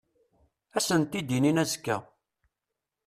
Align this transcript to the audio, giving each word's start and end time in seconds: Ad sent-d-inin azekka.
Ad 0.77 0.83
sent-d-inin 0.87 1.61
azekka. 1.63 1.97